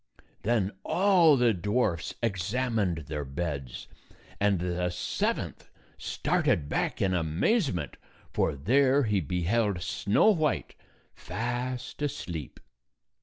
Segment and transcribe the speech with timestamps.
[0.41, 3.87] 235 Then all the dwarfs examined their beds,
[4.39, 7.97] and the seventh started back in amazement,
[8.33, 10.73] for there he beheld Snow White,
[11.13, 12.59] fast asleep.